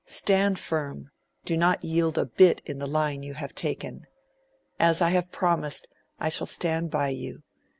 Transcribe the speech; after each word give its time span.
Stand 0.07 0.57
firm, 0.57 1.11
do 1.45 1.55
not 1.55 1.83
yield 1.83 2.17
a 2.17 2.25
bit 2.25 2.59
in 2.65 2.79
the 2.79 2.87
line 2.87 3.21
you 3.21 3.35
have 3.35 3.53
taken. 3.53 4.07
As 4.79 4.99
I 4.99 5.09
have 5.11 5.31
promised, 5.31 5.87
I 6.19 6.27
shall 6.27 6.47
stand 6.47 6.89
by 6.89 7.09
you. 7.09 7.43